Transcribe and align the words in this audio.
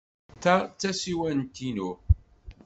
Ta 0.41 0.55
d 0.63 0.69
tasiwant-inu. 0.79 1.91